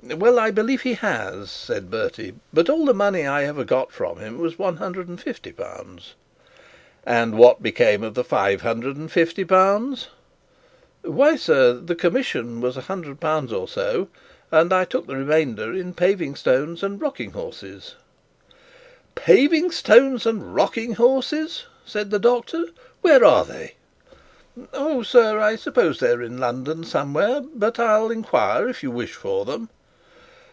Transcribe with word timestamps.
'Well, 0.00 0.38
I 0.38 0.52
believe 0.52 0.82
he 0.82 0.94
has,' 0.94 1.50
said 1.50 1.90
Bertie; 1.90 2.32
'but 2.52 2.70
all 2.70 2.84
the 2.86 2.94
money 2.94 3.26
I 3.26 3.42
ever 3.44 3.64
got 3.64 3.90
from 3.90 4.20
him 4.20 4.38
was 4.38 4.52
L 4.58 4.66
150.' 4.72 5.54
'And 7.04 7.34
what 7.36 7.62
became 7.62 8.04
of 8.04 8.14
the 8.14 8.22
L 8.22 8.26
550?' 8.26 9.44
'Why, 11.02 11.34
sir; 11.36 11.72
the 11.74 11.96
commission 11.96 12.60
was 12.60 12.76
L 12.76 12.84
100, 12.84 13.52
or 13.52 13.66
so, 13.66 14.08
and 14.52 14.72
I 14.72 14.84
took 14.84 15.08
the 15.08 15.16
remainder 15.16 15.72
in 15.74 15.92
paving 15.94 16.36
stones 16.36 16.82
and 16.84 17.00
rocking 17.02 17.32
horses.' 17.32 17.96
'Paving 19.16 19.72
stones 19.72 20.24
and 20.24 20.54
rocking 20.54 20.92
horses!' 20.94 21.64
said 21.84 22.10
the 22.10 22.20
doctor, 22.20 22.66
'where 23.02 23.24
are 23.24 23.44
they?' 23.44 23.74
'Oh, 24.72 25.02
sir, 25.02 25.40
I 25.40 25.56
suppose 25.56 25.98
they 25.98 26.12
are 26.12 26.22
in 26.22 26.38
London 26.38 26.84
somewhere 26.84 27.40
but 27.52 27.78
I'll 27.80 28.12
inquire 28.12 28.68
if 28.68 28.82
you 28.84 28.92
wish 28.92 29.12
for 29.14 29.44
them.' 29.44 29.68